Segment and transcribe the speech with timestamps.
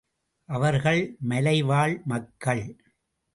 [0.49, 1.15] அவர்கள்
[1.19, 2.63] மலைவாழ் மக்கள்.